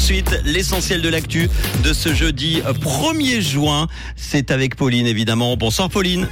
de 0.00 0.04
suite, 0.04 0.40
l'essentiel 0.46 1.02
de 1.02 1.08
l'actu 1.10 1.50
de 1.84 1.92
ce 1.92 2.14
jeudi 2.14 2.62
1er 2.62 3.40
juin. 3.40 3.86
C'est 4.16 4.50
avec 4.50 4.74
Pauline 4.74 5.06
évidemment. 5.06 5.56
Bonsoir 5.56 5.90
Pauline. 5.90 6.26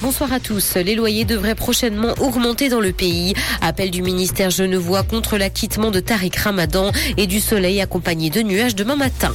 Bonsoir 0.00 0.32
à 0.32 0.40
tous. 0.40 0.76
Les 0.76 0.94
loyers 0.94 1.26
devraient 1.26 1.54
prochainement 1.54 2.14
augmenter 2.20 2.70
dans 2.70 2.80
le 2.80 2.92
pays. 2.92 3.34
Appel 3.60 3.90
du 3.90 4.00
ministère 4.00 4.48
Genevois 4.48 5.02
contre 5.02 5.36
l'acquittement 5.36 5.90
de 5.90 6.00
Tariq 6.00 6.38
Ramadan 6.38 6.92
et 7.18 7.26
du 7.26 7.40
soleil 7.40 7.80
accompagné 7.82 8.30
de 8.30 8.40
nuages 8.40 8.74
demain 8.74 8.96
matin. 8.96 9.32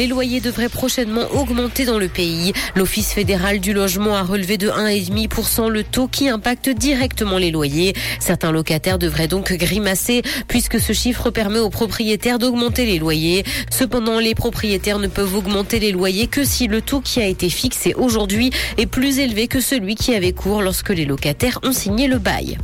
Les 0.00 0.08
loyers 0.08 0.40
devraient 0.40 0.68
prochainement 0.68 1.30
augmenter 1.34 1.84
dans 1.84 1.98
le 1.98 2.08
pays. 2.08 2.52
L'Office 2.74 3.12
fédéral 3.12 3.60
du 3.60 3.72
logement 3.72 4.16
a 4.16 4.24
relevé 4.24 4.58
de 4.58 4.68
1,5% 4.68 5.68
le 5.68 5.84
taux 5.84 6.08
qui 6.08 6.28
impacte 6.28 6.68
directement 6.68 7.38
les 7.38 7.52
loyers. 7.52 7.94
Certains 8.18 8.50
locataires 8.50 8.98
devraient 8.98 9.28
donc 9.28 9.52
grimacer 9.52 10.22
puisque 10.48 10.80
ce 10.80 10.92
chiffre 10.92 11.30
permet 11.30 11.60
aux 11.60 11.70
propriétaires 11.70 12.40
d'augmenter 12.40 12.86
les 12.86 12.98
loyers. 12.98 13.44
Cependant, 13.70 14.18
les 14.18 14.34
propriétaires 14.34 14.98
ne 14.98 15.06
peuvent 15.06 15.36
augmenter 15.36 15.78
les 15.78 15.92
loyers 15.92 16.26
que 16.26 16.42
si 16.42 16.66
le 16.66 16.80
taux 16.80 17.00
qui 17.00 17.20
a 17.20 17.26
été 17.26 17.48
fixé 17.48 17.94
aujourd'hui 17.94 18.50
est 18.78 18.86
plus 18.86 19.20
élevé 19.20 19.46
que 19.46 19.60
celui 19.60 19.94
qui 19.94 20.12
avait 20.12 20.32
cours 20.32 20.60
lorsque 20.60 20.90
les 20.90 21.04
locataires 21.04 21.60
ont 21.62 21.72
signé 21.72 22.08
le 22.08 22.18
bail. 22.18 22.58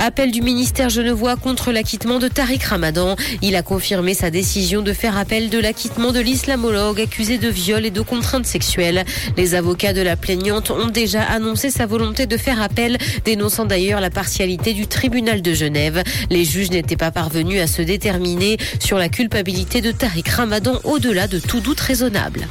Appel 0.00 0.32
du 0.32 0.42
ministère 0.42 0.88
genevois 0.88 1.36
contre 1.36 1.70
l'acquittement 1.70 2.18
de 2.18 2.26
Tariq 2.26 2.64
Ramadan. 2.64 3.14
Il 3.42 3.54
a 3.54 3.62
confirmé 3.62 4.14
sa 4.14 4.30
décision 4.30 4.82
de 4.82 4.92
faire 4.92 5.16
appel 5.16 5.50
de 5.50 5.58
l'acquittement 5.58 6.10
de 6.12 6.20
l'islam 6.20 6.47
l'islamologue 6.48 7.02
accusé 7.02 7.36
de 7.36 7.48
viol 7.50 7.84
et 7.84 7.90
de 7.90 8.00
contraintes 8.00 8.46
sexuelles. 8.46 9.04
Les 9.36 9.54
avocats 9.54 9.92
de 9.92 10.00
la 10.00 10.16
plaignante 10.16 10.70
ont 10.70 10.86
déjà 10.86 11.20
annoncé 11.20 11.68
sa 11.70 11.84
volonté 11.84 12.24
de 12.24 12.38
faire 12.38 12.62
appel, 12.62 12.96
dénonçant 13.26 13.66
d'ailleurs 13.66 14.00
la 14.00 14.08
partialité 14.08 14.72
du 14.72 14.86
tribunal 14.86 15.42
de 15.42 15.52
Genève. 15.52 16.02
Les 16.30 16.46
juges 16.46 16.70
n'étaient 16.70 16.96
pas 16.96 17.10
parvenus 17.10 17.60
à 17.60 17.66
se 17.66 17.82
déterminer 17.82 18.56
sur 18.80 18.96
la 18.96 19.10
culpabilité 19.10 19.82
de 19.82 19.92
Tariq 19.92 20.30
Ramadan 20.30 20.80
au-delà 20.84 21.26
de 21.26 21.38
tout 21.38 21.60
doute 21.60 21.80
raisonnable. 21.80 22.46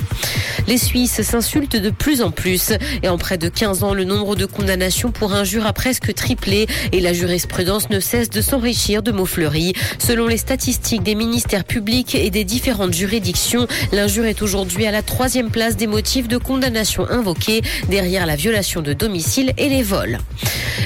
Les 0.68 0.78
Suisses 0.78 1.22
s'insultent 1.22 1.78
de 1.78 1.90
plus 1.90 2.22
en 2.22 2.30
plus 2.30 2.74
et 3.02 3.08
en 3.08 3.18
près 3.18 3.38
de 3.38 3.48
15 3.48 3.84
ans, 3.84 3.94
le 3.94 4.04
nombre 4.04 4.36
de 4.36 4.46
condamnations 4.46 5.12
pour 5.12 5.34
injures 5.34 5.66
a 5.66 5.72
presque 5.72 6.14
triplé 6.14 6.68
et 6.92 7.00
la 7.00 7.14
jurisprudence 7.14 7.90
ne 7.90 8.02
cesse 8.02 8.30
de 8.30 8.42
s'enrichir 8.42 9.02
de 9.02 9.14
mots 9.14 9.26
fleuris. 9.26 9.74
Selon 9.98 10.28
les 10.28 10.36
statistiques 10.36 11.04
des 11.04 11.16
ministères 11.16 11.64
publics 11.64 12.16
et 12.16 12.30
des 12.32 12.44
différentes 12.44 12.94
juridictions, 12.94 13.66
l'injure 13.92 14.26
est 14.26 14.42
aujourd'hui 14.42 14.86
à 14.86 14.92
la 14.92 15.02
troisième 15.02 15.50
place 15.50 15.76
des 15.76 15.88
motifs 15.88 16.28
de 16.28 16.38
condamnation 16.38 17.08
invoqués 17.10 17.62
derrière 17.90 18.26
la 18.26 18.36
violation 18.36 18.82
de 18.82 18.94
domicile 18.94 19.54
et 19.58 19.70
les 19.70 19.84
vols. 19.84 20.20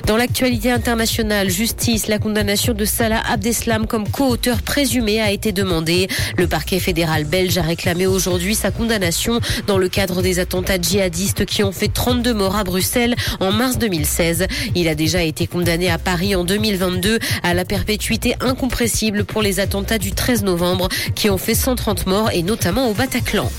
Dans 0.08 0.18
l'actualité 0.18 0.72
internationale, 0.72 1.50
justice, 1.50 2.08
la 2.08 2.18
condamnation 2.18 2.74
de 2.74 2.86
Salah 2.86 3.22
Abdeslam 3.32 3.88
comme 3.88 4.10
co-auteur 4.10 4.62
présumé 4.62 5.22
a 5.22 5.32
été 5.32 5.52
demandée. 5.52 6.08
Le 6.38 6.48
parquet 6.48 6.80
fédéral 6.80 7.24
belge 7.26 7.58
a 7.58 7.62
réclamé 7.62 8.08
aujourd'hui 8.08 8.56
sa 8.56 8.72
condamnation 8.72 9.40
dans 9.68 9.78
le 9.78 9.90
cadre 9.90 10.22
des 10.22 10.40
attentats 10.40 10.82
djihadistes 10.82 11.46
qui 11.46 11.64
ont 11.64 11.72
fait 11.72 11.88
32 11.88 12.34
morts 12.34 12.56
à 12.56 12.64
Bruxelles 12.64 13.16
en 13.40 13.52
mars 13.52 13.78
2016. 13.78 14.48
Il 14.76 14.88
a 14.88 14.96
déjà 14.96 15.22
été 15.22 15.48
condamné 15.48 15.90
à 15.90 15.98
Paris 15.98 16.36
en 16.36 16.44
2022 16.44 17.20
à 17.44 17.54
la 17.54 17.66
perpétuité 17.66 18.36
incompressible 18.42 19.24
pour 19.24 19.42
les 19.42 19.60
attentats 19.60 20.00
du 20.00 20.12
13 20.12 20.44
novembre 20.44 20.90
qui 21.16 21.30
ont 21.30 21.38
fait 21.38 21.56
130 21.56 22.08
morts 22.08 22.30
et 22.34 22.44
notamment 22.44 22.90
au 22.90 22.94
Bataclan. 22.94 23.50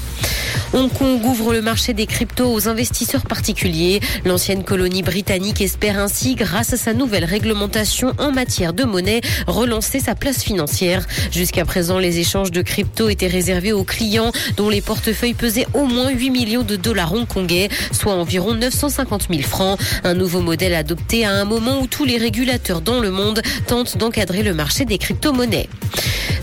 Hong 0.75 0.91
Kong 0.91 1.23
ouvre 1.27 1.53
le 1.53 1.61
marché 1.61 1.93
des 1.93 2.07
cryptos 2.07 2.51
aux 2.51 2.67
investisseurs 2.67 3.27
particuliers. 3.27 4.01
L'ancienne 4.25 4.65
colonie 4.65 5.03
britannique 5.03 5.61
espère 5.61 5.99
ainsi, 5.99 6.35
grâce 6.35 6.73
à 6.73 6.79
sa 6.79 6.95
nouvelle 6.95 7.27
réglementation 7.27 8.15
en 8.17 8.33
matière 8.33 8.73
de 8.73 8.85
monnaie, 8.85 9.21
relancer 9.47 10.01
sa 10.01 10.15
place 10.15 10.43
financière. 10.43 11.07
Jusqu'à 11.31 11.67
présent, 11.67 11.99
les 11.99 12.21
échanges 12.21 12.51
de 12.51 12.63
cryptos 12.63 13.11
étaient 13.11 13.27
réservés 13.27 13.75
aux 13.75 13.85
clients 13.85 14.33
dont 14.57 14.71
les 14.71 14.81
portefeuilles 14.81 15.35
pesaient 15.35 15.67
au 15.75 15.85
moins 15.85 16.11
8 16.11 16.31
millions 16.31 16.63
de 16.63 16.77
dollars 16.77 17.13
hongkongais, 17.13 17.69
soit 17.93 18.15
environ 18.15 18.55
950 18.55 19.27
000 19.29 19.43
francs. 19.43 19.79
Un 20.05 20.15
nouveau 20.15 20.41
modèle 20.41 20.75
adopté 20.75 21.27
à 21.27 21.33
un 21.33 21.45
moment 21.45 21.81
où 21.81 21.87
tous 21.87 22.07
les 22.07 22.17
régulateurs 22.17 22.81
dans 22.81 23.01
le 23.01 23.11
monde 23.11 23.43
tentent 23.67 23.99
d'encadrer 23.99 24.43
le 24.43 24.55
marché 24.55 24.87
des 24.87 24.97
crypto-monnaies. 24.97 25.69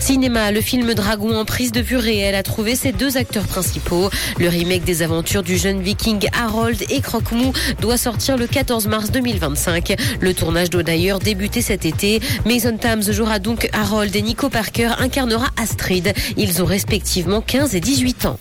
Cinéma, 0.00 0.50
le 0.50 0.62
film 0.62 0.94
Dragon 0.94 1.38
en 1.38 1.44
prise 1.44 1.72
de 1.72 1.80
vue 1.80 1.98
réelle 1.98 2.34
a 2.34 2.42
trouvé 2.42 2.74
ses 2.74 2.90
deux 2.90 3.18
acteurs 3.18 3.46
principaux. 3.46 4.08
Le 4.38 4.48
remake 4.48 4.84
des 4.84 5.02
aventures 5.02 5.42
du 5.42 5.56
jeune 5.56 5.80
viking 5.80 6.28
Harold 6.38 6.82
et 6.90 7.00
Croque-Mou 7.00 7.52
doit 7.80 7.96
sortir 7.96 8.36
le 8.36 8.46
14 8.46 8.86
mars 8.86 9.10
2025. 9.10 9.94
Le 10.20 10.34
tournage 10.34 10.70
doit 10.70 10.82
d'ailleurs 10.82 11.18
débuter 11.18 11.62
cet 11.62 11.84
été. 11.84 12.20
Mason 12.44 12.76
Thames 12.76 13.02
jouera 13.02 13.38
donc 13.38 13.68
Harold 13.72 14.14
et 14.14 14.22
Nico 14.22 14.48
Parker 14.48 14.90
incarnera 14.98 15.48
Astrid. 15.60 16.12
Ils 16.36 16.62
ont 16.62 16.66
respectivement 16.66 17.40
15 17.40 17.74
et 17.74 17.80
18 17.80 18.26
ans. 18.26 18.38